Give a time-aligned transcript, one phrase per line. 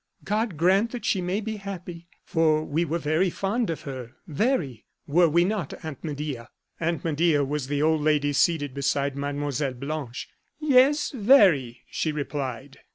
[0.23, 4.87] God grant that she may be happy; for we were very fond of her, very
[5.05, 9.73] were we not, Aunt Medea?" Aunt Medea was the old lady seated beside Mlle.
[9.75, 10.27] Blanche.
[10.59, 12.79] "Yes, very," she replied.